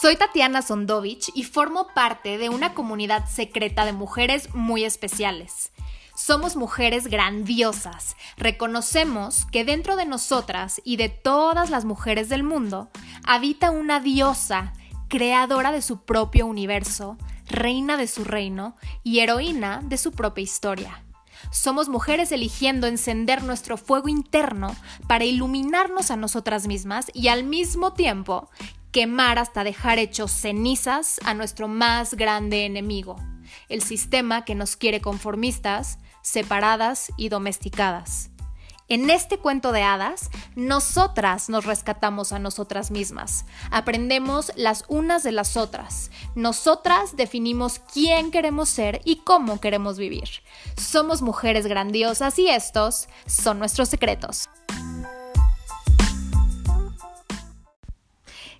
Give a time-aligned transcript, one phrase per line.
[0.00, 5.72] Soy Tatiana Sondovich y formo parte de una comunidad secreta de mujeres muy especiales.
[6.16, 8.16] Somos mujeres grandiosas.
[8.38, 12.88] Reconocemos que dentro de nosotras y de todas las mujeres del mundo
[13.26, 14.72] habita una diosa,
[15.08, 21.04] creadora de su propio universo, reina de su reino y heroína de su propia historia.
[21.50, 24.74] Somos mujeres eligiendo encender nuestro fuego interno
[25.06, 28.48] para iluminarnos a nosotras mismas y al mismo tiempo
[28.92, 33.16] quemar hasta dejar hechos cenizas a nuestro más grande enemigo,
[33.68, 38.30] el sistema que nos quiere conformistas, separadas y domesticadas.
[38.88, 45.30] En este cuento de hadas, nosotras nos rescatamos a nosotras mismas, aprendemos las unas de
[45.30, 50.28] las otras, nosotras definimos quién queremos ser y cómo queremos vivir.
[50.76, 54.48] Somos mujeres grandiosas y estos son nuestros secretos.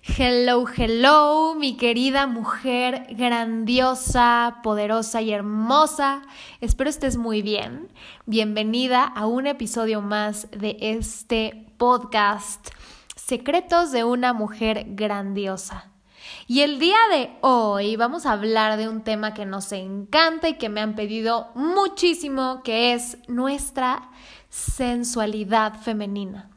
[0.03, 6.23] Hello, hello, mi querida mujer grandiosa, poderosa y hermosa.
[6.59, 7.87] Espero estés muy bien.
[8.25, 12.69] Bienvenida a un episodio más de este podcast,
[13.15, 15.91] Secretos de una mujer grandiosa.
[16.47, 20.55] Y el día de hoy vamos a hablar de un tema que nos encanta y
[20.55, 24.09] que me han pedido muchísimo, que es nuestra
[24.49, 26.50] sensualidad femenina.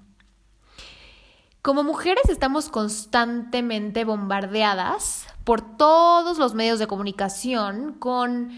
[1.65, 8.51] Como mujeres estamos constantemente bombardeadas por todos los medios de comunicación con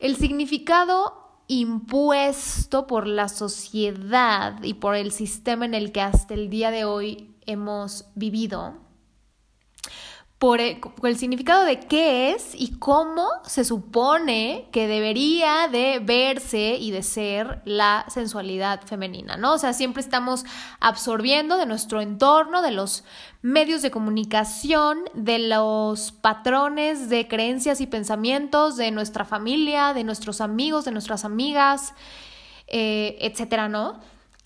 [0.00, 6.50] el significado impuesto por la sociedad y por el sistema en el que hasta el
[6.50, 8.74] día de hoy hemos vivido
[10.38, 10.78] por el,
[11.16, 17.60] significado de qué es y cómo se supone que debería de verse y de ser
[17.64, 19.54] la sensualidad femenina, ¿no?
[19.54, 20.44] O sea, siempre estamos
[20.78, 23.02] absorbiendo de nuestro entorno, de los
[23.42, 30.40] medios de comunicación, de los patrones de creencias y pensamientos de nuestra familia, de nuestros
[30.40, 31.94] amigos, de nuestras amigas,
[32.68, 33.98] eh, etcétera, ¿no?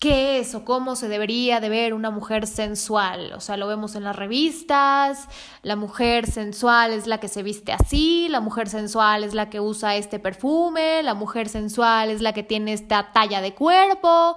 [0.03, 3.31] Qué es o cómo se debería de ver una mujer sensual.
[3.37, 5.29] O sea, lo vemos en las revistas,
[5.61, 9.61] la mujer sensual es la que se viste así, la mujer sensual es la que
[9.61, 14.35] usa este perfume, la mujer sensual es la que tiene esta talla de cuerpo,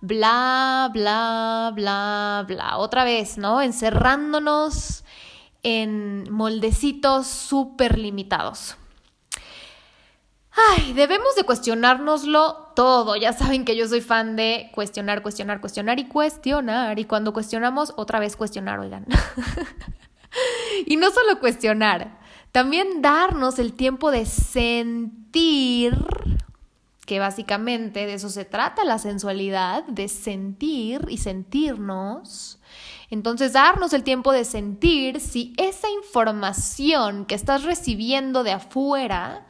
[0.00, 2.78] bla, bla, bla, bla.
[2.78, 3.60] Otra vez, ¿no?
[3.60, 5.02] Encerrándonos
[5.64, 8.76] en moldecitos súper limitados.
[10.58, 13.14] Ay, debemos de cuestionárnoslo todo.
[13.14, 16.98] Ya saben que yo soy fan de cuestionar, cuestionar, cuestionar y cuestionar.
[16.98, 19.06] Y cuando cuestionamos, otra vez cuestionar, oigan.
[20.86, 22.18] y no solo cuestionar,
[22.50, 25.96] también darnos el tiempo de sentir,
[27.06, 32.58] que básicamente de eso se trata la sensualidad, de sentir y sentirnos.
[33.10, 39.46] Entonces, darnos el tiempo de sentir si esa información que estás recibiendo de afuera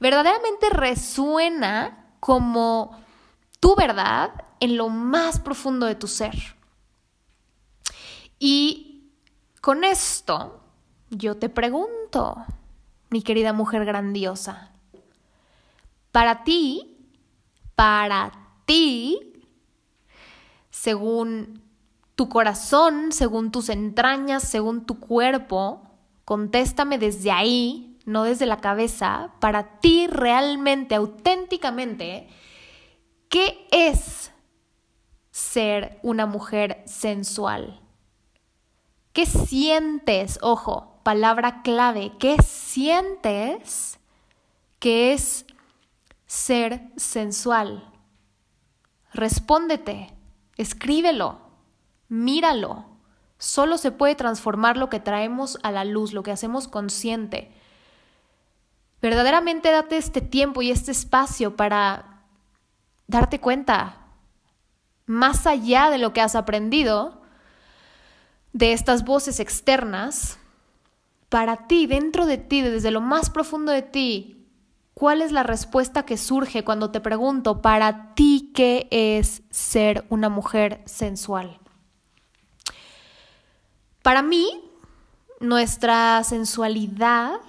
[0.00, 2.98] verdaderamente resuena como
[3.60, 6.34] tu verdad en lo más profundo de tu ser.
[8.38, 9.12] Y
[9.60, 10.60] con esto
[11.10, 12.44] yo te pregunto,
[13.10, 14.72] mi querida mujer grandiosa,
[16.12, 16.96] para ti,
[17.74, 18.32] para
[18.64, 19.32] ti,
[20.70, 21.62] según
[22.14, 25.82] tu corazón, según tus entrañas, según tu cuerpo,
[26.24, 32.26] contéstame desde ahí no desde la cabeza, para ti realmente, auténticamente,
[33.28, 34.32] ¿qué es
[35.30, 37.82] ser una mujer sensual?
[39.12, 40.38] ¿Qué sientes?
[40.40, 43.98] Ojo, palabra clave, ¿qué sientes
[44.78, 45.44] que es
[46.24, 47.92] ser sensual?
[49.12, 50.14] Respóndete,
[50.56, 51.40] escríbelo,
[52.08, 52.86] míralo.
[53.36, 57.52] Solo se puede transformar lo que traemos a la luz, lo que hacemos consciente.
[59.00, 62.24] Verdaderamente date este tiempo y este espacio para
[63.06, 63.96] darte cuenta,
[65.06, 67.22] más allá de lo que has aprendido,
[68.52, 70.38] de estas voces externas,
[71.28, 74.46] para ti, dentro de ti, desde lo más profundo de ti,
[74.94, 80.28] ¿cuál es la respuesta que surge cuando te pregunto, para ti, qué es ser una
[80.28, 81.58] mujer sensual?
[84.02, 84.48] Para mí,
[85.40, 87.40] nuestra sensualidad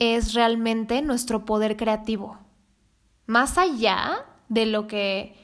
[0.00, 2.38] es realmente nuestro poder creativo.
[3.26, 5.36] Más allá de lo que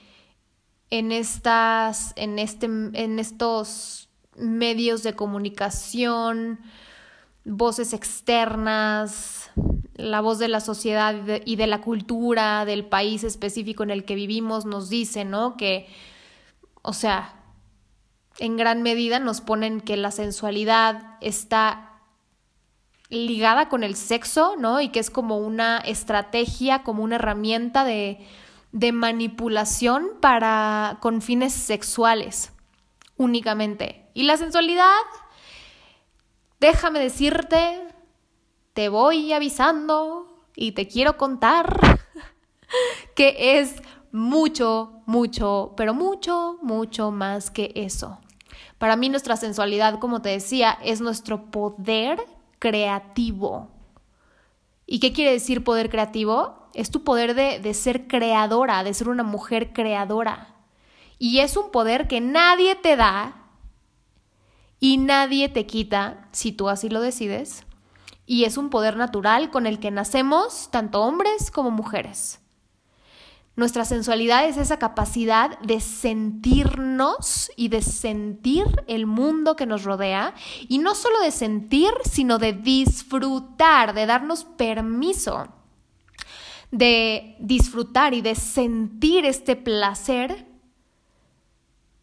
[0.91, 6.58] en, estas, en, este, en estos medios de comunicación,
[7.44, 9.50] voces externas,
[9.94, 11.14] la voz de la sociedad
[11.44, 15.56] y de, la cultura del país específico en el que vivimos nos dice, ¿no?
[15.56, 15.87] Que,
[16.82, 17.35] o sea,
[18.38, 21.95] en gran medida nos ponen que la sensualidad está
[23.08, 24.81] ligada con el sexo, ¿no?
[24.81, 28.26] Y que es como una estrategia, como una herramienta de,
[28.73, 32.53] de manipulación para con fines sexuales
[33.17, 34.06] únicamente.
[34.14, 35.03] Y la sensualidad,
[36.61, 37.82] déjame decirte,
[38.73, 41.99] te voy avisando y te quiero contar
[43.14, 43.76] que es
[44.12, 48.19] mucho, mucho, pero mucho, mucho más que eso.
[48.79, 52.23] Para mí nuestra sensualidad, como te decía, es nuestro poder
[52.58, 53.70] creativo.
[54.87, 56.69] ¿Y qué quiere decir poder creativo?
[56.75, 60.55] Es tu poder de, de ser creadora, de ser una mujer creadora.
[61.19, 63.47] Y es un poder que nadie te da
[64.79, 67.64] y nadie te quita si tú así lo decides.
[68.26, 72.41] Y es un poder natural con el que nacemos tanto hombres como mujeres.
[73.56, 80.35] Nuestra sensualidad es esa capacidad de sentirnos y de sentir el mundo que nos rodea.
[80.69, 85.49] Y no solo de sentir, sino de disfrutar, de darnos permiso
[86.70, 90.47] de disfrutar y de sentir este placer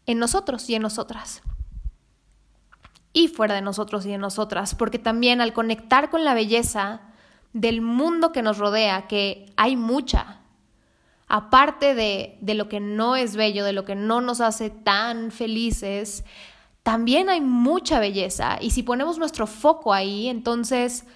[0.06, 1.42] en nosotros y en nosotras.
[3.12, 7.02] Y fuera de nosotros y en nosotras, porque también al conectar con la belleza
[7.52, 10.40] del mundo que nos rodea, que hay mucha,
[11.28, 15.30] aparte de, de lo que no es bello, de lo que no nos hace tan
[15.30, 16.24] felices,
[16.84, 18.58] también hay mucha belleza.
[18.60, 21.06] Y si ponemos nuestro foco ahí, entonces,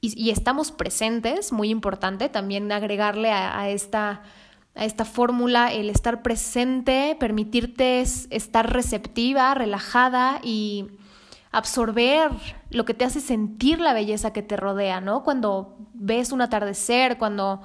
[0.00, 4.22] y, estamos presentes, muy importante también agregarle a, esta,
[4.74, 10.86] a esta fórmula el estar presente, permitirte estar receptiva, relajada y
[11.52, 12.30] absorber
[12.70, 15.22] lo que te hace sentir la belleza que te rodea, ¿no?
[15.22, 17.62] Cuando ves un atardecer, cuando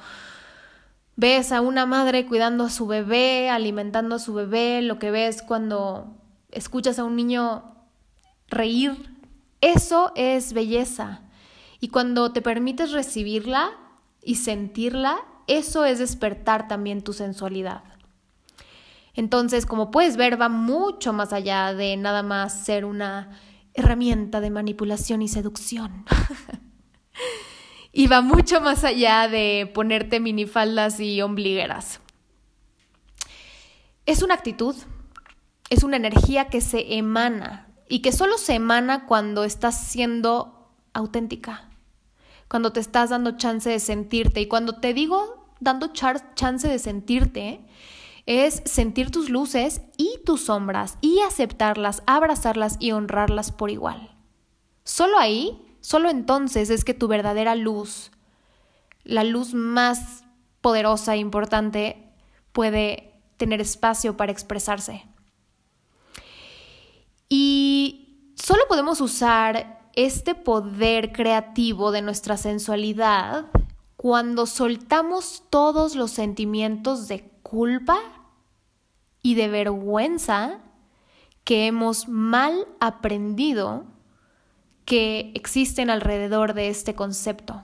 [1.19, 5.41] ves a una madre cuidando a su bebé, alimentando a su bebé, lo que ves
[5.41, 6.15] cuando
[6.49, 7.75] escuchas a un niño
[8.47, 9.17] reír,
[9.59, 11.19] eso es belleza.
[11.81, 13.71] Y cuando te permites recibirla
[14.23, 15.17] y sentirla,
[15.47, 17.83] eso es despertar también tu sensualidad.
[19.13, 23.37] Entonces, como puedes ver, va mucho más allá de nada más ser una
[23.73, 26.05] herramienta de manipulación y seducción.
[27.91, 31.99] y va mucho más allá de ponerte minifaldas y ombligueras.
[34.05, 34.75] Es una actitud,
[35.69, 41.69] es una energía que se emana y que solo se emana cuando estás siendo auténtica,
[42.47, 44.41] cuando te estás dando chance de sentirte.
[44.41, 47.61] Y cuando te digo dando chance de sentirte,
[48.25, 54.15] es sentir tus luces y tus sombras y aceptarlas, abrazarlas y honrarlas por igual.
[54.83, 58.11] Solo ahí Solo entonces es que tu verdadera luz,
[59.03, 60.23] la luz más
[60.61, 62.11] poderosa e importante,
[62.51, 65.05] puede tener espacio para expresarse.
[67.29, 73.45] Y solo podemos usar este poder creativo de nuestra sensualidad
[73.95, 77.99] cuando soltamos todos los sentimientos de culpa
[79.21, 80.59] y de vergüenza
[81.43, 83.85] que hemos mal aprendido
[84.89, 87.61] que existen alrededor de este concepto.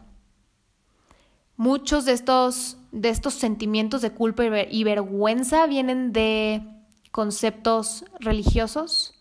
[1.57, 6.61] Muchos de estos, de estos sentimientos de culpa y vergüenza vienen de
[7.09, 9.15] conceptos religiosos.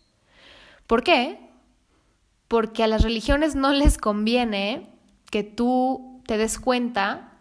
[0.87, 1.49] ¿Por qué?
[2.47, 4.91] Porque a las religiones no les conviene
[5.31, 7.33] que tú te des cuenta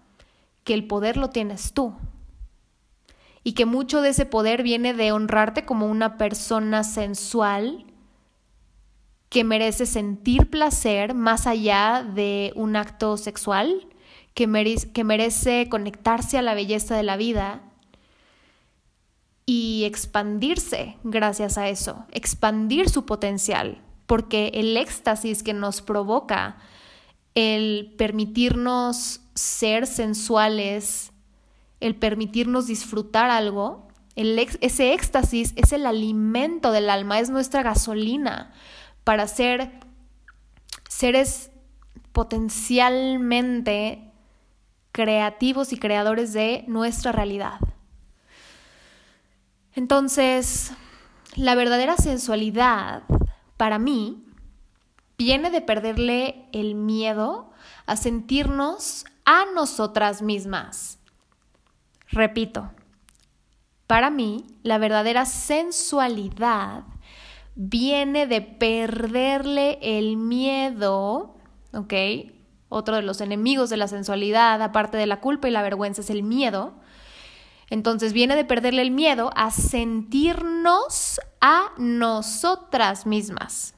[0.63, 1.93] que el poder lo tienes tú
[3.43, 7.85] y que mucho de ese poder viene de honrarte como una persona sensual
[9.33, 13.87] que merece sentir placer más allá de un acto sexual,
[14.35, 14.45] que,
[14.93, 17.63] que merece conectarse a la belleza de la vida
[19.47, 26.57] y expandirse gracias a eso, expandir su potencial, porque el éxtasis que nos provoca
[27.33, 31.11] el permitirnos ser sensuales,
[31.79, 38.53] el permitirnos disfrutar algo, ese éxtasis es el alimento del alma, es nuestra gasolina
[39.03, 39.71] para ser
[40.87, 41.51] seres
[42.11, 44.11] potencialmente
[44.91, 47.59] creativos y creadores de nuestra realidad.
[49.75, 50.71] Entonces,
[51.35, 53.03] la verdadera sensualidad
[53.57, 54.23] para mí
[55.17, 57.51] viene de perderle el miedo
[57.87, 60.99] a sentirnos a nosotras mismas.
[62.09, 62.71] Repito,
[63.87, 66.83] para mí la verdadera sensualidad
[67.55, 71.35] viene de perderle el miedo,
[71.73, 71.93] ¿ok?
[72.69, 76.09] Otro de los enemigos de la sensualidad, aparte de la culpa y la vergüenza, es
[76.09, 76.73] el miedo.
[77.69, 83.75] Entonces viene de perderle el miedo a sentirnos a nosotras mismas.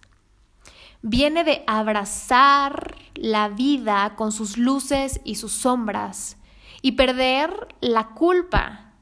[1.08, 6.38] viene de abrazar la vida con sus luces y sus sombras
[6.82, 8.94] y perder la culpa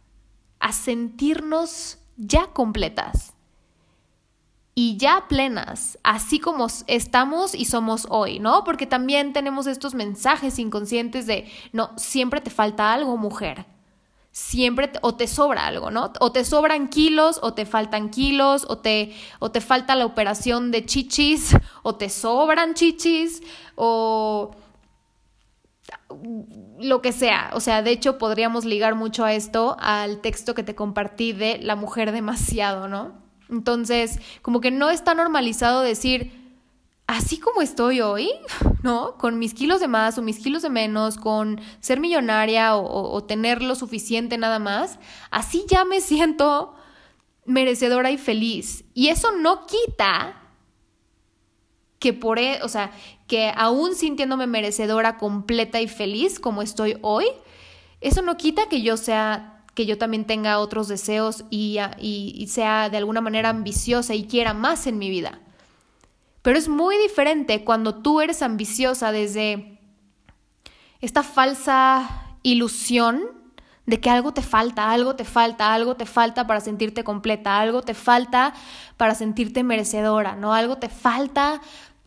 [0.59, 3.32] a sentirnos ya completas
[4.75, 8.63] y ya plenas, así como estamos y somos hoy, ¿no?
[8.63, 13.65] Porque también tenemos estos mensajes inconscientes de, no, siempre te falta algo, mujer.
[14.31, 16.11] Siempre o te sobra algo, ¿no?
[16.19, 20.71] O te sobran kilos, o te faltan kilos, o te, o te falta la operación
[20.71, 23.43] de chichis, o te sobran chichis,
[23.75, 24.55] o
[26.79, 27.51] lo que sea.
[27.53, 31.59] O sea, de hecho podríamos ligar mucho a esto al texto que te compartí de
[31.59, 33.22] la mujer demasiado, ¿no?
[33.53, 36.31] Entonces, como que no está normalizado decir,
[37.07, 38.31] así como estoy hoy,
[38.83, 39.15] ¿no?
[39.17, 43.61] Con mis kilos de más o mis kilos de menos, con ser millonaria o, tener
[43.61, 46.73] lo suficiente nada más, así ya me siento
[47.45, 48.85] merecedora y feliz.
[48.93, 50.39] Y eso no quita
[51.99, 52.91] que por, e, o sea,
[53.27, 57.25] que aún sintiéndome merecedora, completa y feliz como estoy hoy,
[58.01, 62.89] eso no quita que yo sea que yo también tenga otros deseos y, y, sea
[62.89, 65.39] de alguna manera ambiciosa y quiera más en mi vida.
[66.41, 69.79] Pero es muy diferente cuando tú eres ambiciosa desde
[71.01, 73.21] esta falsa ilusión
[73.85, 77.81] de que algo te falta, algo te falta, algo te falta para sentirte completa, algo
[77.81, 78.53] te falta
[78.97, 80.53] para sentirte merecedora, ¿no?
[80.53, 81.61] Algo te falta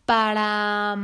[0.05, 0.97] para,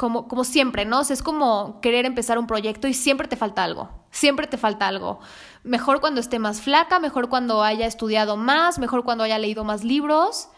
[0.00, 1.02] como, como siempre, ¿no?
[1.02, 5.20] es como querer empezar un proyecto y siempre te falta algo, siempre te falta algo.
[5.62, 9.84] Mejor cuando esté más flaca, mejor cuando haya estudiado más, mejor cuando haya leído más
[9.84, 10.48] libros.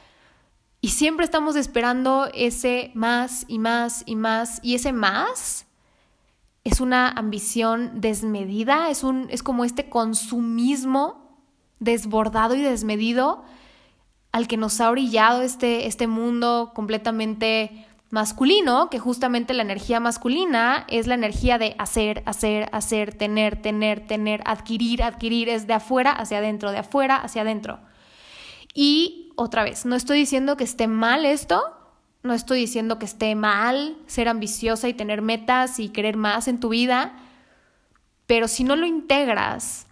[0.81, 4.61] Y siempre estamos esperando ese más y más y más.
[4.63, 5.67] Y ese más
[6.63, 11.43] es una ambición desmedida, es, un, es como este consumismo
[11.81, 13.43] desbordado y desmedido
[14.31, 20.85] al que nos ha brillado este, este mundo completamente masculino, que justamente la energía masculina
[20.89, 26.13] es la energía de hacer, hacer, hacer, tener, tener, tener, adquirir, adquirir, es de afuera
[26.13, 27.81] hacia adentro, de afuera hacia adentro.
[28.75, 31.63] Y otra vez, no estoy diciendo que esté mal esto,
[32.23, 36.61] no estoy diciendo que esté mal ser ambiciosa y tener metas y querer más en
[36.61, 37.15] tu vida,
[38.27, 39.87] pero si no lo integras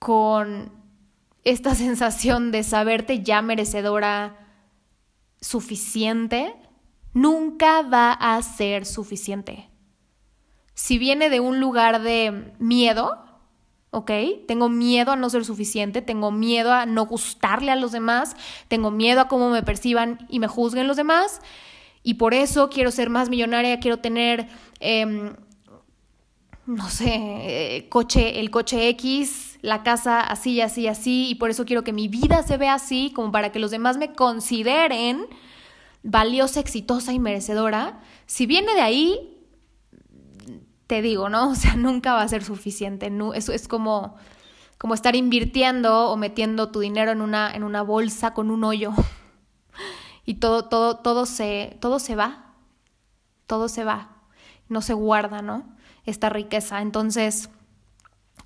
[0.00, 0.72] con
[1.44, 4.36] esta sensación de saberte ya merecedora
[5.40, 6.56] suficiente,
[7.12, 9.68] nunca va a ser suficiente.
[10.74, 13.22] Si viene de un lugar de miedo,
[13.90, 14.10] ¿ok?
[14.48, 18.34] Tengo miedo a no ser suficiente, tengo miedo a no gustarle a los demás,
[18.68, 21.40] tengo miedo a cómo me perciban y me juzguen los demás,
[22.02, 24.48] y por eso quiero ser más millonaria, quiero tener,
[24.80, 25.36] em,
[26.64, 31.84] no sé, coche, el coche X, la casa así, así, así, y por eso quiero
[31.84, 35.26] que mi vida se vea así, como para que los demás me consideren
[36.02, 39.32] valiosa, exitosa y merecedora, si viene de ahí,
[40.86, 41.50] te digo, ¿no?
[41.52, 43.10] O sea, nunca va a ser suficiente.
[43.10, 44.16] No, es como,
[44.78, 48.92] como estar invirtiendo o metiendo tu dinero en una, en una bolsa con un hoyo.
[50.24, 52.54] Y todo, todo, todo se, todo se va.
[53.48, 54.22] Todo se va.
[54.68, 55.74] No se guarda, ¿no?
[56.04, 56.80] Esta riqueza.
[56.80, 57.50] Entonces,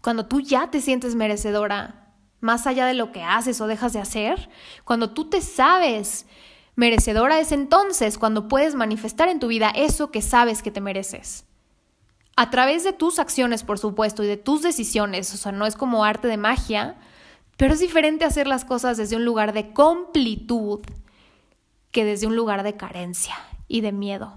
[0.00, 4.00] cuando tú ya te sientes merecedora, más allá de lo que haces o dejas de
[4.00, 4.48] hacer,
[4.84, 6.26] cuando tú te sabes
[6.76, 11.46] Merecedora es entonces cuando puedes manifestar en tu vida eso que sabes que te mereces.
[12.36, 15.74] A través de tus acciones, por supuesto, y de tus decisiones, o sea, no es
[15.74, 16.98] como arte de magia,
[17.56, 20.80] pero es diferente hacer las cosas desde un lugar de completud
[21.92, 23.34] que desde un lugar de carencia
[23.68, 24.36] y de miedo.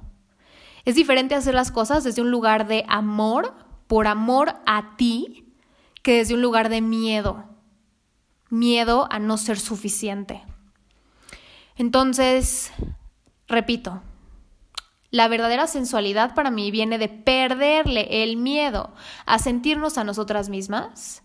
[0.85, 3.53] Es diferente hacer las cosas desde un lugar de amor,
[3.87, 5.53] por amor a ti,
[6.01, 7.43] que desde un lugar de miedo.
[8.49, 10.41] Miedo a no ser suficiente.
[11.79, 12.73] Entonces,
[13.47, 14.01] repito,
[15.11, 18.93] la verdadera sensualidad para mí viene de perderle el miedo
[19.25, 21.23] a sentirnos a nosotras mismas,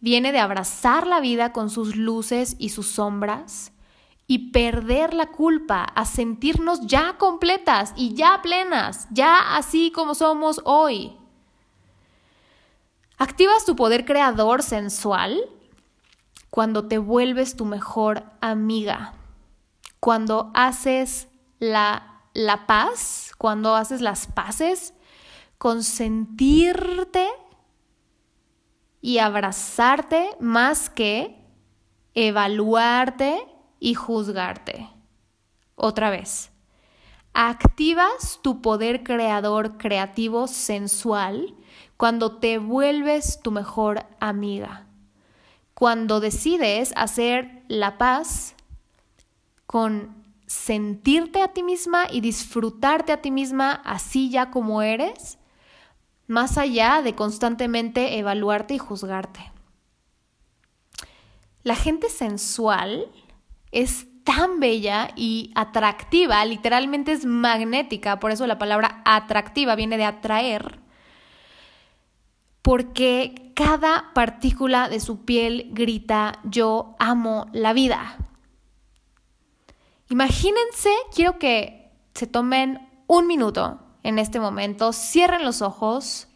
[0.00, 3.70] viene de abrazar la vida con sus luces y sus sombras
[4.26, 10.60] y perder la culpa a sentirnos ya completas y ya plenas, ya así como somos
[10.64, 11.16] hoy.
[13.16, 15.40] Activas tu poder creador sensual
[16.50, 19.14] cuando te vuelves tu mejor amiga
[20.02, 21.28] cuando haces
[21.60, 24.94] la, la paz, cuando haces las paces,
[25.58, 27.28] con sentirte
[29.00, 31.46] y abrazarte más que
[32.14, 33.46] evaluarte
[33.78, 34.90] y juzgarte.
[35.76, 36.50] Otra vez,
[37.32, 41.54] activas tu poder creador, creativo, sensual,
[41.96, 44.84] cuando te vuelves tu mejor amiga,
[45.74, 48.56] cuando decides hacer la paz
[49.72, 55.38] con sentirte a ti misma y disfrutarte a ti misma así ya como eres,
[56.26, 59.50] más allá de constantemente evaluarte y juzgarte.
[61.62, 63.06] La gente sensual
[63.70, 70.04] es tan bella y atractiva, literalmente es magnética, por eso la palabra atractiva viene de
[70.04, 70.80] atraer,
[72.60, 78.18] porque cada partícula de su piel grita, yo amo la vida.
[80.12, 86.28] Imagínense, quiero que se tomen un minuto en este momento, cierren los ojos,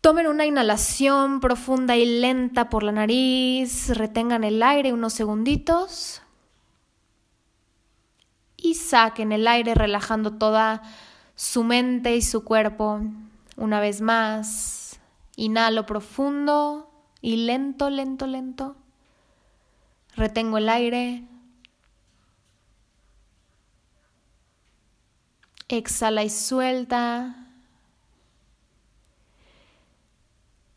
[0.00, 6.22] tomen una inhalación profunda y lenta por la nariz, retengan el aire unos segunditos
[8.56, 10.82] y saquen el aire relajando toda
[11.34, 13.00] su mente y su cuerpo.
[13.56, 15.00] Una vez más,
[15.34, 18.76] inhalo profundo y lento, lento, lento.
[20.14, 21.24] Retengo el aire.
[25.72, 27.46] Exhala y suelta.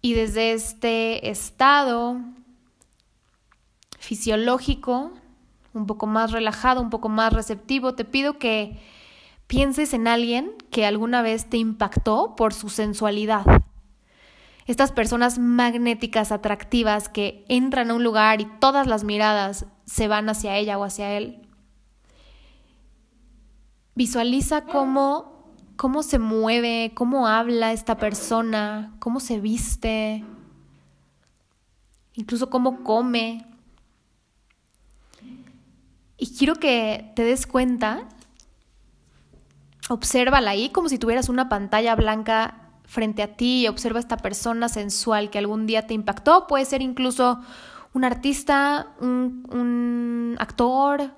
[0.02, 2.18] Y desde este estado
[3.98, 5.12] fisiológico,
[5.74, 8.80] un poco más relajado, un poco más receptivo, te pido que
[9.48, 13.46] pienses en alguien que alguna vez te impactó por su sensualidad.
[14.68, 20.30] Estas personas magnéticas, atractivas, que entran a un lugar y todas las miradas se van
[20.30, 21.42] hacia ella o hacia él.
[23.96, 30.24] Visualiza cómo, cómo se mueve, cómo habla esta persona, cómo se viste,
[32.16, 33.46] incluso cómo come.
[36.18, 38.10] Y quiero que te des cuenta,
[39.90, 44.70] obsérvala ahí como si tuvieras una pantalla blanca frente a ti y observa esta persona
[44.70, 46.48] sensual que algún día te impactó.
[46.48, 47.42] Puede ser incluso
[47.94, 51.12] un artista, un actor,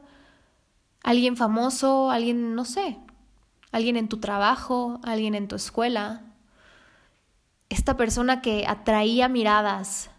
[1.05, 2.97] alguien famoso, alguien, no sé,
[3.71, 6.23] alguien en tu trabajo, alguien en tu escuela.
[7.69, 10.10] Esta persona que atraía miradas.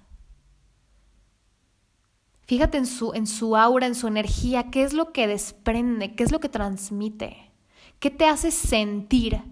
[2.47, 6.23] Fíjate en su, en su aura, en su energía, qué es lo que desprende, qué
[6.23, 7.51] es lo que transmite,
[7.99, 9.43] qué te hace sentir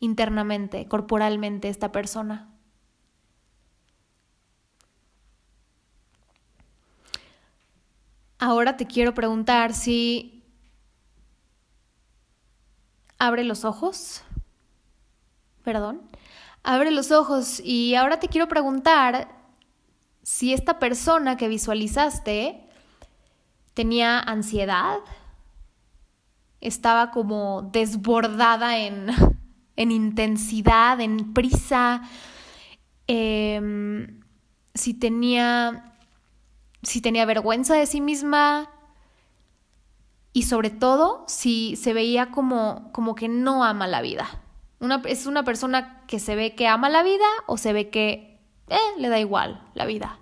[0.00, 2.48] internamente, corporalmente esta persona.
[8.38, 10.33] Ahora te quiero preguntar si
[13.18, 14.22] abre los ojos.
[15.62, 16.02] Perdón.
[16.62, 19.28] Abre los ojos y ahora te quiero preguntar
[20.22, 22.66] si esta persona que visualizaste
[23.74, 24.98] tenía ansiedad,
[26.60, 29.08] estaba como desbordada en,
[29.76, 32.02] en intensidad, en prisa,
[33.06, 34.20] em,
[34.74, 35.90] si tenía
[36.82, 38.70] si tenía vergüenza de sí misma,
[40.34, 44.42] y sobre todo si se veía como, como que no ama la vida.
[44.80, 48.40] Una, es una persona que se ve que ama la vida o se ve que
[48.68, 50.18] eh, le da igual la vida.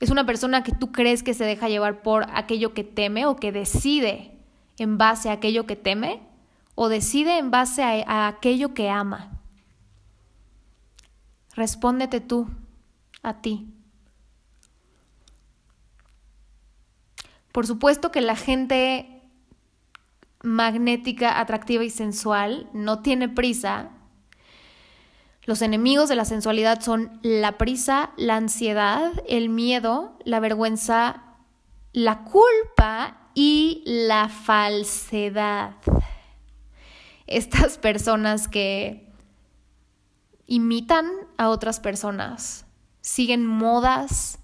[0.00, 3.36] Es una persona que tú crees que se deja llevar por aquello que teme o
[3.36, 4.38] que decide
[4.78, 6.20] en base a aquello que teme
[6.74, 9.30] o decide en base a, a aquello que ama.
[11.54, 12.48] Respóndete tú,
[13.22, 13.66] a ti.
[17.52, 19.22] Por supuesto que la gente
[20.42, 23.90] magnética, atractiva y sensual no tiene prisa.
[25.44, 31.24] Los enemigos de la sensualidad son la prisa, la ansiedad, el miedo, la vergüenza,
[31.92, 35.76] la culpa y la falsedad.
[37.26, 39.08] Estas personas que
[40.46, 42.66] imitan a otras personas,
[43.00, 44.40] siguen modas,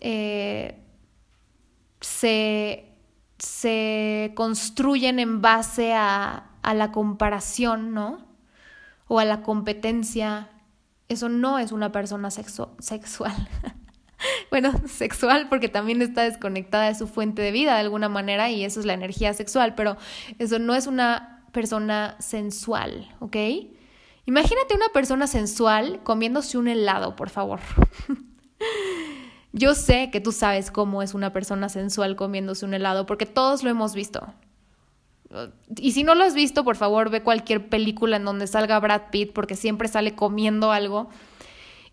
[0.00, 0.83] eh,
[2.04, 2.84] se,
[3.38, 8.26] se construyen en base a, a la comparación, ¿no?
[9.06, 10.50] O a la competencia.
[11.08, 13.48] Eso no es una persona sexual.
[14.50, 18.64] bueno, sexual porque también está desconectada de su fuente de vida de alguna manera y
[18.64, 19.96] eso es la energía sexual, pero
[20.38, 23.36] eso no es una persona sensual, ¿ok?
[24.26, 27.60] Imagínate una persona sensual comiéndose un helado, por favor.
[29.56, 33.62] Yo sé que tú sabes cómo es una persona sensual comiéndose un helado, porque todos
[33.62, 34.26] lo hemos visto.
[35.76, 39.02] Y si no lo has visto, por favor, ve cualquier película en donde salga Brad
[39.12, 41.08] Pitt, porque siempre sale comiendo algo.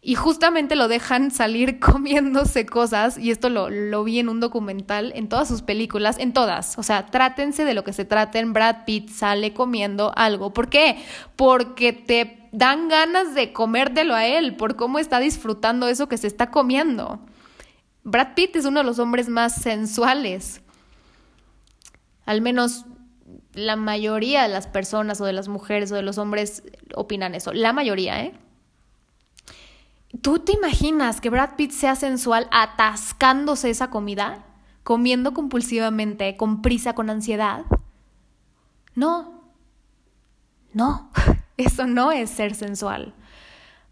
[0.02, 5.14] Y justamente lo dejan salir comiéndose cosas, y esto lo, lo, vi en un documental,
[5.16, 6.80] en todas sus películas, en todas.
[6.80, 10.52] O sea, trátense de lo que se traten, Brad Pitt sale comiendo algo.
[10.52, 10.98] ¿Por qué?
[11.36, 16.26] Porque te dan ganas de comértelo a él, por cómo está disfrutando eso que se
[16.26, 17.20] está comiendo
[18.04, 20.62] Brad Pitt es uno de los hombres más sensuales.
[22.26, 22.86] Al menos
[23.54, 26.64] la mayoría de las personas o de las mujeres o de los hombres
[26.96, 27.54] opinan eso.
[27.54, 28.34] La mayoría, ¿eh?
[30.22, 34.46] ¿Tú te imaginas que Brad Pitt sea sensual atascándose esa comida?
[34.84, 37.64] Comiendo compulsivamente, con prisa, con ansiedad.
[38.96, 39.44] No.
[40.74, 41.12] No.
[41.58, 43.14] Eso no es ser sensual.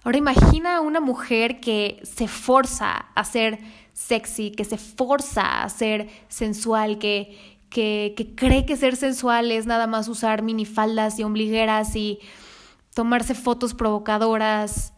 [0.03, 3.59] Ahora imagina a una mujer que se forza a ser
[3.93, 9.65] sexy, que se forza a ser sensual, que, que, que cree que ser sensual es
[9.65, 12.19] nada más usar minifaldas y ombligueras y
[12.93, 14.93] tomarse fotos provocadoras.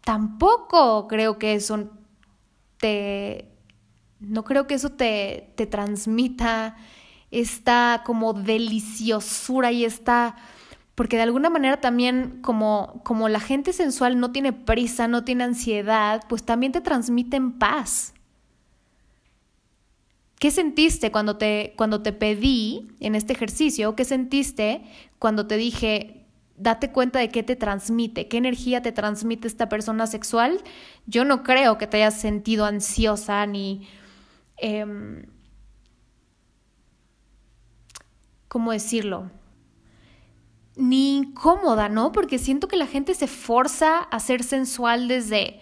[0.00, 1.90] Tampoco creo que eso
[2.78, 3.46] te...
[4.20, 6.76] No creo que eso te, te transmita
[7.30, 10.36] esta como deliciosura y esta
[11.00, 15.44] porque de alguna manera también como, como la gente sensual no tiene prisa, no tiene
[15.44, 18.12] ansiedad, pues también te transmiten paz.
[20.38, 23.96] ¿Qué sentiste cuando te, cuando te pedí en este ejercicio?
[23.96, 24.82] ¿Qué sentiste
[25.18, 26.26] cuando te dije,
[26.58, 30.60] date cuenta de qué te transmite, qué energía te transmite esta persona sexual?
[31.06, 33.88] Yo no creo que te hayas sentido ansiosa ni...
[34.58, 35.24] Em,
[38.48, 39.30] ¿Cómo decirlo?
[40.80, 42.10] Ni incómoda, ¿no?
[42.10, 45.60] Porque siento que la gente se forza a ser sensual desde,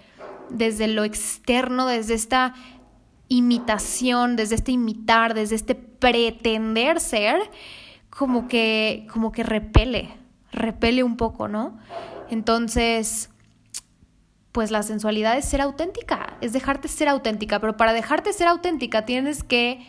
[0.49, 2.55] desde lo externo, desde esta
[3.29, 7.39] imitación, desde este imitar, desde este pretender ser,
[8.11, 10.11] como que, como que repele,
[10.53, 11.79] repele un poco, ¿no?
[12.31, 13.31] Entonces,
[14.53, 19.05] pues la sensualidad es ser auténtica, es dejarte ser auténtica, pero para dejarte ser auténtica
[19.05, 19.85] tienes que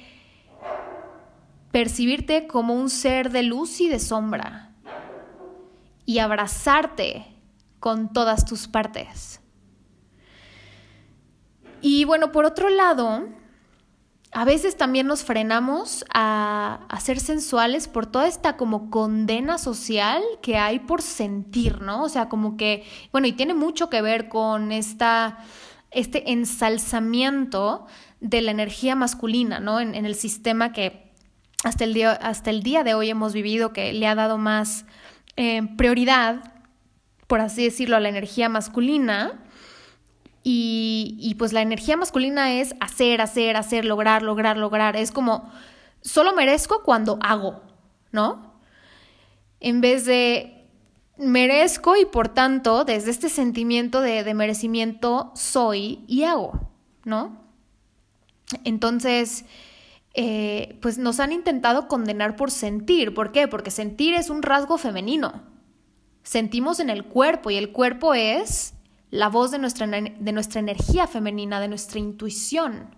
[1.72, 4.69] percibirte como un ser de luz y de sombra,
[6.10, 7.28] y abrazarte
[7.80, 9.42] con todas tus partes.
[11.82, 13.28] Y bueno, por otro lado,
[14.32, 20.58] a veces también nos frenamos a, ser sensuales por toda esta como condena social que
[20.58, 22.06] hay por sentir, ¿no?
[22.06, 25.38] O sea, como que, bueno, y tiene mucho que ver con esta,
[25.92, 27.86] este ensalzamiento
[28.20, 29.80] de la energía masculina, ¿no?
[29.80, 31.14] En, en el sistema que
[31.64, 34.88] hasta el, día, hasta el día de hoy hemos vivido, que le ha dado más
[35.42, 36.54] eh, prioridad,
[37.26, 39.42] por así decirlo, a la energía masculina.
[40.44, 44.98] Y, y pues la energía masculina es hacer, hacer, hacer, lograr, lograr, lograr.
[44.98, 45.50] Es como,
[46.02, 47.62] solo merezco cuando hago,
[48.12, 48.60] ¿no?
[49.62, 50.68] En vez de
[51.18, 56.70] merezco y por tanto, desde este sentimiento de, de, merecimiento, soy y hago,
[57.06, 57.46] ¿no?
[58.66, 59.46] Entonces,
[60.22, 63.14] eh, pues nos han intentado condenar por sentir.
[63.14, 63.48] ¿Por qué?
[63.48, 65.44] Porque sentir es un rasgo femenino.
[66.24, 68.74] Sentimos en el cuerpo y el cuerpo es
[69.12, 72.94] la voz de nuestra, de nuestra energía femenina, de nuestra intuición.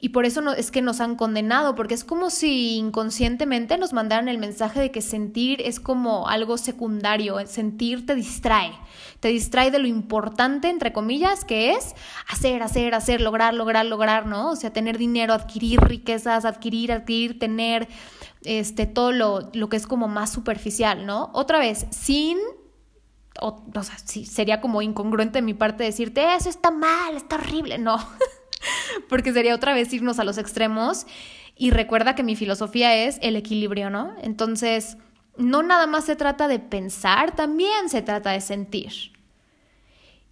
[0.00, 3.92] Y por eso no, es que nos han condenado, porque es como si inconscientemente nos
[3.92, 8.72] mandaran el mensaje de que sentir es como algo secundario, sentir te distrae,
[9.18, 11.96] te distrae de lo importante, entre comillas, que es
[12.28, 14.50] hacer, hacer, hacer, lograr, lograr, lograr, ¿no?
[14.50, 17.88] O sea, tener dinero, adquirir riquezas, adquirir, adquirir, tener
[18.44, 21.30] este, todo lo, lo que es como más superficial, ¿no?
[21.32, 22.38] Otra vez, sin
[23.40, 27.78] o, o sea, sería como incongruente de mi parte decirte, eso está mal, está horrible,
[27.78, 27.98] no.
[29.08, 31.06] porque sería otra vez irnos a los extremos.
[31.56, 34.14] Y recuerda que mi filosofía es el equilibrio, ¿no?
[34.22, 34.96] Entonces,
[35.36, 39.12] no nada más se trata de pensar, también se trata de sentir.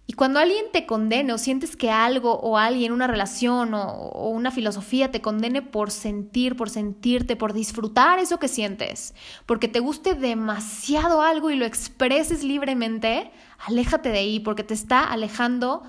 [0.09, 4.29] Y cuando alguien te condene o sientes que algo o alguien, una relación o, o,
[4.29, 9.13] una filosofía te condene por sentir, por sentirte, por disfrutar eso que sientes,
[9.45, 13.31] porque te guste demasiado algo y lo expreses libremente,
[13.65, 15.83] aléjate de ahí porque te está alejando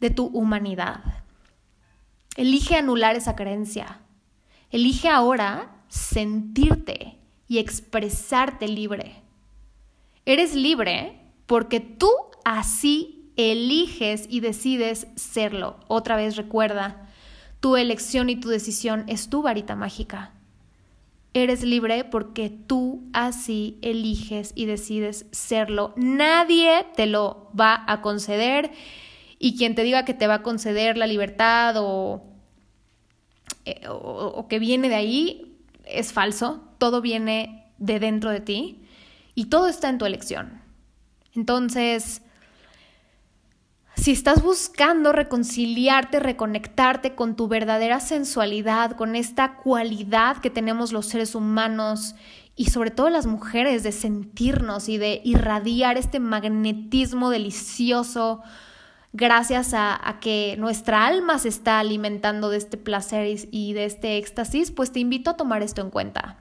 [0.00, 1.19] de tu humanidad.
[2.36, 4.00] Elige anular esa creencia.
[4.70, 9.16] Elige ahora sentirte y expresarte libre.
[10.24, 12.10] Eres libre porque tú
[12.44, 15.80] así eliges y decides serlo.
[15.88, 17.08] Otra vez recuerda,
[17.58, 20.32] tu elección y tu decisión es tu varita mágica.
[21.32, 25.92] Eres libre porque tú así eliges y decides serlo.
[25.96, 28.72] Nadie te lo va a conceder
[29.42, 32.22] y quien te diga que te va a conceder la libertad o,
[33.64, 38.84] eh, o, que viene de ahí es falso, todo viene de dentro de ti
[39.34, 40.60] y todo está en tu elección.
[41.34, 42.20] Entonces,
[43.96, 51.06] si estás buscando reconciliarte, reconectarte con tu verdadera sensualidad, con esta cualidad que tenemos los
[51.06, 52.14] seres humanos
[52.56, 58.42] y sobre todo las mujeres de sentirnos y de irradiar este magnetismo delicioso,
[59.12, 64.70] gracias a, que nuestra alma se está alimentando de este placer y, de este éxtasis,
[64.70, 66.38] pues te invito a tomar esto en cuenta.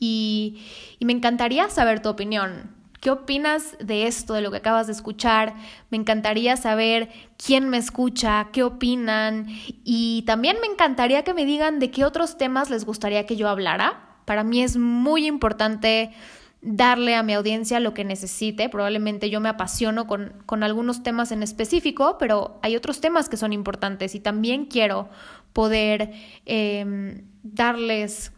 [0.00, 0.62] Y,
[0.98, 2.76] y me encantaría saber tu opinión.
[3.00, 5.54] ¿Qué opinas de esto, de lo que acabas de escuchar?
[5.90, 9.46] Me encantaría saber quién me escucha, qué opinan
[9.84, 13.48] y también me encantaría que me digan de qué otros temas les gustaría que yo
[13.48, 14.18] hablara.
[14.24, 16.10] Para mí es muy importante
[16.60, 18.68] darle a mi audiencia lo que necesite.
[18.68, 23.52] Probablemente yo me apasiono con, algunos temas en específico, pero hay otros temas que son
[23.52, 25.08] importantes y también quiero
[25.52, 26.12] poder
[26.46, 28.32] em, darles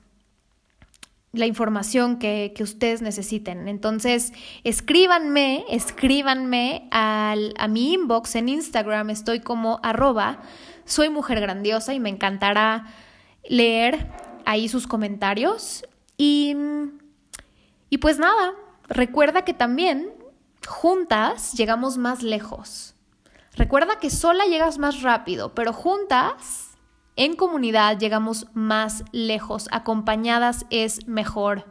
[1.33, 3.69] la información que, ustedes necesiten.
[3.69, 4.33] Entonces,
[4.65, 10.43] escríbanme, escríbanme al, a mi inbox en Instagram, estoy como arroba,
[10.85, 12.87] soy mujer grandiosa y me encantará
[13.49, 14.09] leer
[14.45, 15.85] ahí sus comentarios.
[16.19, 16.57] Y
[17.91, 18.55] y pues nada,
[18.89, 20.15] recuerda que también
[20.67, 22.95] juntas llegamos más lejos.
[23.57, 26.71] Recuerda que sola llegas más rápido, pero juntas,
[27.17, 29.69] en comunidad, llegamos más lejos.
[29.73, 31.67] Acompañadas es mejor.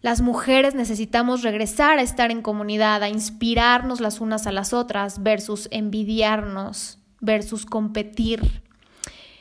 [0.00, 5.22] Las mujeres necesitamos regresar a estar en comunidad, a inspirarnos las unas a las otras
[5.22, 8.62] versus envidiarnos, versus competir.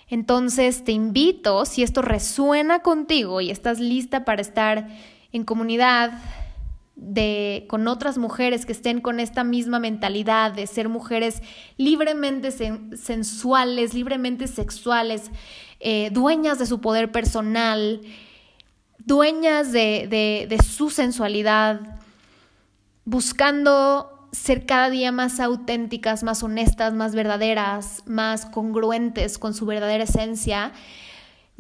[0.08, 4.88] Entonces te invito, si esto resuena contigo y estás lista para estar
[5.32, 6.14] en comunidad
[6.96, 11.42] de, con otras mujeres que estén con esta misma mentalidad de ser mujeres
[11.78, 15.32] libremente sensuales, libremente sexuales,
[15.80, 18.02] eh, dueñas de su poder personal,
[19.00, 20.08] dueñas de,
[20.48, 22.00] de su sensualidad,
[23.04, 30.04] buscando ser cada día más auténticas, más honestas, más verdaderas, más congruentes con su verdadera
[30.04, 30.72] esencia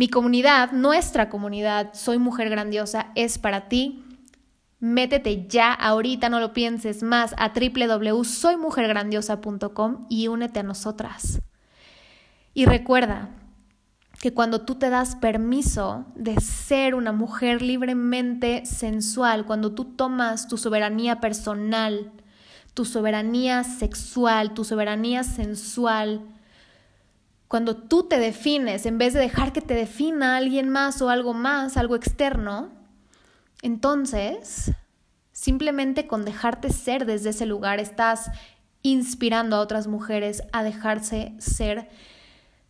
[0.01, 4.03] mi comunidad, nuestra comunidad, Soy Mujer Grandiosa, es para ti.
[4.79, 11.43] Métete ya, ahorita no lo pienses más, a www.soymujergrandiosa.com y únete a nosotras.
[12.55, 13.29] Y recuerda
[14.19, 20.47] que cuando tú te das permiso de ser una mujer libremente sensual, cuando tú tomas
[20.47, 22.11] tu soberanía personal,
[22.73, 26.21] tu soberanía sexual, tu soberanía sensual,
[27.51, 31.33] cuando tú te defines, en vez de dejar que te defina alguien más o algo
[31.33, 32.69] más, algo externo,
[33.61, 34.71] entonces,
[35.33, 38.31] simplemente con dejarte ser desde ese lugar, estás
[38.83, 41.89] inspirando a otras mujeres a dejarse ser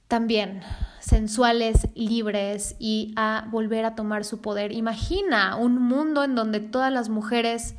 [0.07, 0.63] también
[0.99, 4.71] sensuales, libres y a volver a tomar su poder.
[4.71, 7.75] Imagina un mundo en donde todas las mujeres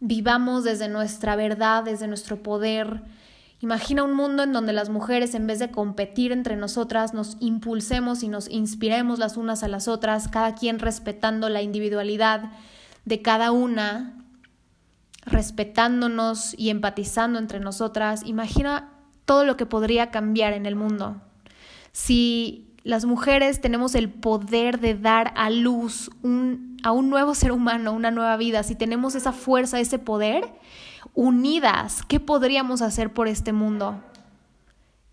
[0.00, 3.04] vivamos desde nuestra verdad, desde nuestro poder,
[3.60, 8.22] Imagina un mundo en donde las mujeres, en vez de competir entre nosotras, nos impulsemos
[8.22, 12.50] y nos inspiremos las unas a las otras, cada quien respetando la individualidad
[13.04, 14.22] de cada una,
[15.24, 18.22] respetándonos y empatizando entre nosotras.
[18.26, 18.90] Imagina
[19.24, 21.22] todo lo que podría cambiar en el mundo.
[21.92, 26.10] Si las mujeres tenemos el poder de dar a luz
[26.82, 30.44] a un nuevo ser humano, una nueva vida, si tenemos esa fuerza, ese poder,
[31.14, 34.00] unidas, ¿qué podríamos hacer por este mundo?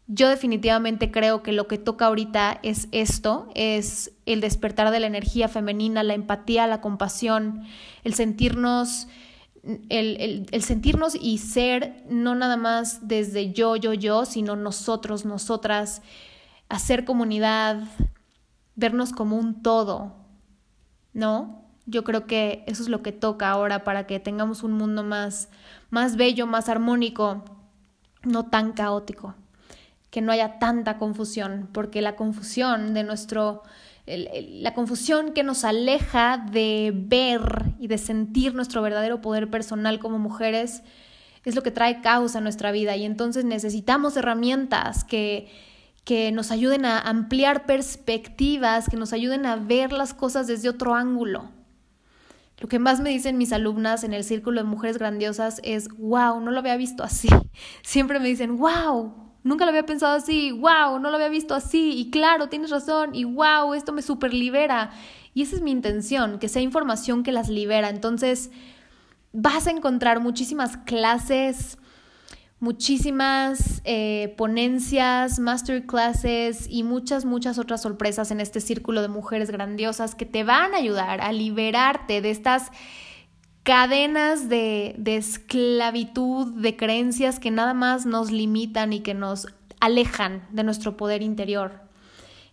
[0.08, 5.08] Yo definitivamente creo que lo que toca ahorita es esto, es el despertar de la
[5.08, 7.64] energía femenina, la empatía, la compasión,
[8.04, 9.08] el sentirnos,
[9.64, 16.02] el, el, sentirnos y ser no nada más desde yo, yo, yo, sino nosotros, nosotras,
[16.68, 17.84] hacer comunidad,
[18.76, 20.16] vernos como un todo,
[21.14, 21.62] ¿no?
[21.92, 25.50] Yo creo que eso es lo que toca ahora para que tengamos un mundo más,
[25.90, 27.44] más bello, más armónico,
[28.24, 29.36] no tan caótico,
[30.10, 33.64] que no haya tanta confusión, porque la confusión de nuestro,
[34.08, 40.18] la confusión que nos aleja de ver y de sentir nuestro verdadero poder personal como
[40.18, 40.84] mujeres,
[41.44, 45.50] es lo que trae caos a nuestra vida y entonces necesitamos herramientas que,
[46.06, 50.96] que nos ayuden a ampliar perspectivas, que nos ayuden a ver las cosas desde otro
[50.96, 51.50] ángulo.
[52.62, 56.40] Lo que más me dicen mis alumnas en el círculo de mujeres grandiosas es, wow,
[56.40, 57.28] no lo había visto así.
[57.82, 61.94] Siempre me dicen, wow, nunca lo había pensado así, wow, no lo había visto así,
[61.98, 64.92] y claro, tienes razón, y wow, esto me super libera.
[65.34, 67.90] Y esa es mi intención, que sea información que las libera.
[67.90, 68.52] Entonces,
[69.34, 71.80] vas a encontrar muchísimas clases
[72.62, 80.14] muchísimas eh, ponencias, masterclasses y muchas, muchas otras sorpresas en este círculo de mujeres grandiosas
[80.14, 82.72] que te van a ayudar a liberarte de estas
[83.64, 89.48] cadenas de, de esclavitud, de creencias que nada más nos limitan y que nos
[89.80, 91.91] alejan de nuestro poder interior.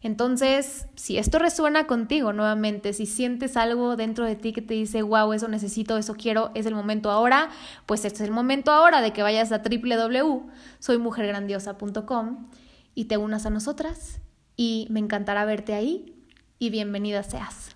[0.00, 5.02] Entonces, si esto resuena contigo nuevamente, si sientes algo dentro de ti que te dice,
[5.02, 7.48] wow, eso necesito, eso quiero, es el momento ahora,
[7.84, 12.48] pues este es el momento ahora de que vayas a www.soymujergrandiosa.com
[12.94, 14.20] y te unas a nosotras
[14.56, 16.14] y me encantará verte ahí
[16.60, 17.74] y bienvenida seas.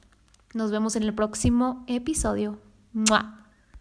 [0.55, 2.61] Nos vemos en el próximo episodio.
[2.93, 3.42] ¡Mua!